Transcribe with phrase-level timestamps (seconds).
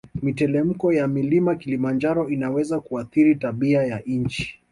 [0.21, 4.59] Mitelemko ya mlima kilimanjaro inaweza kuathiri tabia ya nchi